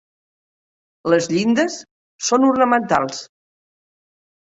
[1.15, 1.77] Les llindes
[2.31, 3.25] són ornamentals.